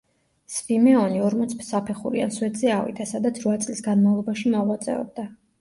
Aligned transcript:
სვიმეონი 0.53 1.21
ორმოც 1.25 1.53
საფეხურიან 1.67 2.33
სვეტზე 2.37 2.73
ავიდა, 2.79 3.07
სადაც 3.13 3.39
რვა 3.47 3.55
წლის 3.67 3.85
განმავლობაში 3.93 4.57
მოღვაწეობდა. 4.59 5.33